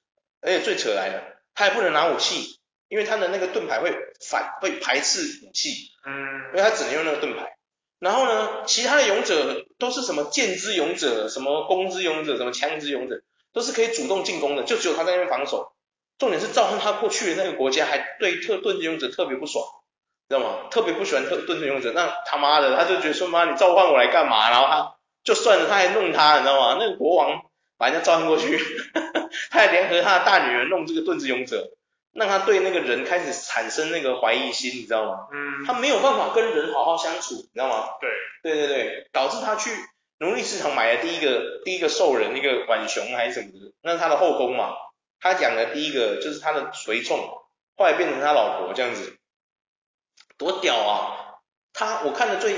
[0.41, 3.95] 而且最扯来了，他也不能拿武器，因为他的那个盾牌会
[4.27, 5.91] 反会排斥武器。
[6.03, 7.56] 嗯，因为他只能用那个盾牌。
[7.99, 13.21] 然后呢，其他的勇者都是什么剑之勇者，什么弓之勇者，什么枪之勇者。
[13.53, 15.71] 都是可以主动进攻的，就只有他在那边防守。
[16.19, 19.65] 重点是召唤他过去的那个国家还对特盾之勇者特别不爽，
[20.29, 20.67] 知道吗？
[20.69, 24.51] 特别不喜欢特盾之勇者，那他妈的他就觉得说妈你召唤我来干嘛？
[24.51, 26.77] 然后他就算了，他还弄他，你知道吗？
[26.79, 27.41] 那个国王
[27.79, 28.59] 把人家召唤过去，
[29.49, 31.71] 他还联合他的大女儿弄这个盾之勇者。
[32.17, 35.27] 让他对那个人开始产生那个怀疑心，你知道吗？
[35.31, 37.89] 嗯，他没有办法跟人好好相处，你知道吗？
[38.01, 38.09] 对，
[38.41, 39.69] 对对对，导致他去
[40.19, 44.73] 奴隶市场买了第一个第一个兽人，那个浣熊还是什么的，那是他的后宫嘛。
[45.19, 47.17] 他养的第一个就是他的随从，
[47.75, 49.17] 后来变成他老婆这样子，
[50.37, 51.39] 多屌啊！
[51.73, 52.55] 他我看的最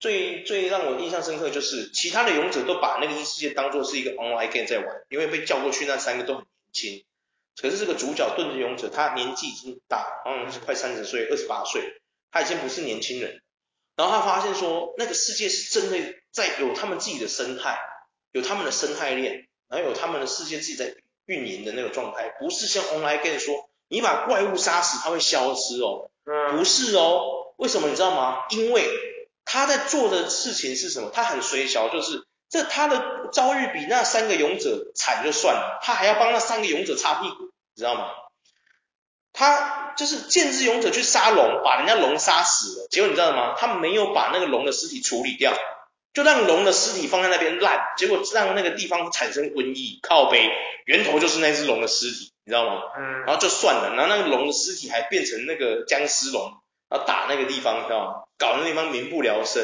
[0.00, 7.04] 最最让我印象深刻就是，其他的勇者都把那个异世界当做是一个 online game 在玩，因为被叫过去那三个都很年轻。
[7.60, 11.82] 可是这个主角盾之勇者，他年纪已经大，好像是快三十岁，二十八岁，
[12.30, 13.42] 他已经不是年轻人。
[13.96, 17.80] 然后他发现说，那个世界是真的在有他们自己的生态，
[18.30, 20.94] 有他们的生态链，然后有他们的世界自己在
[21.26, 26.10] 运营的那个状态，不是像 online game 说，你把怪物杀死，它会消失哦，
[26.56, 28.44] 不是哦，为什么你知道吗？
[28.50, 28.88] 因为
[29.44, 31.10] 他在做的事情是什么？
[31.12, 32.27] 他很随小，就是。
[32.50, 37.44] 这他的遭遇比那三个勇者惨就算了，他还要帮那三个勇者擦屁股，
[37.74, 38.08] 你知道吗？
[39.32, 43.54] 他就是剑之勇者去杀龙，把人家龙杀死了，结果你知道吗？
[43.56, 45.52] 他没有把那个龙的尸体处理掉，
[46.12, 50.50] 就让龙的尸体放在那边烂，结果让那个地方产生瘟疫，靠背，
[50.86, 52.82] 源头就是那只龙的尸体，你知道吗？
[52.96, 53.20] 嗯。
[53.26, 56.54] 然后就算了，然后那个龙的尸体还变成那个僵尸龙，
[56.88, 58.14] 然后打那个地方，你知道吗？
[58.38, 59.62] 搞得那地方民不聊生，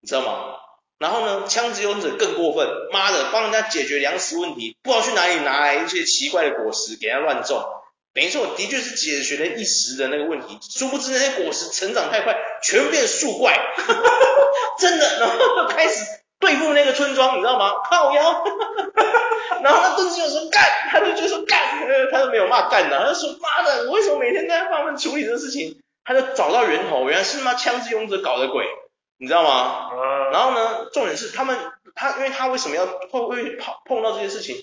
[0.00, 0.54] 你知道吗？
[0.98, 7.62] 然后呢，枪之勇者更过分，妈的，帮人家解决粮食问题，不知道去哪里拿来一些奇怪的果实给人家乱种，
[8.14, 13.54] 等于说我的确是解决了一时的那个问题，殊不知那些果实成长太快，全变树怪，
[14.80, 16.04] 真的，然后就开始
[16.40, 17.74] 对付那个村庄，你知道吗？
[17.88, 18.44] 靠腰，
[19.62, 21.60] 然后那盾之勇说干，他就觉得说干，
[22.10, 25.78] 他都没有骂干的，他就说妈的，我为什么每天在帮他们处理这个事情？
[26.04, 28.64] 他就找到源头，原来是他妈枪之勇者搞的鬼。
[29.18, 29.90] 你知道吗？
[30.32, 31.56] 然后呢，重点是他们
[31.94, 34.56] 他，因为他为什么要会会碰碰到这些事情？